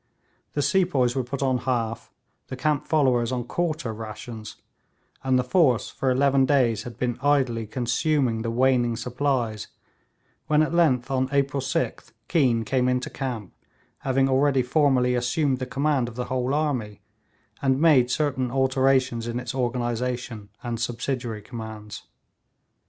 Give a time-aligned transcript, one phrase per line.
[0.53, 2.11] The sepoys were put on half,
[2.47, 4.55] the camp followers on quarter rations,
[5.23, 9.67] and the force for eleven days had been idly consuming the waning supplies,
[10.47, 13.53] when at length, on April 6th, Keane came into camp,
[13.99, 17.01] having already formally assumed the command of the whole army,
[17.61, 22.07] and made certain alterations in its organisation and subsidiary commands.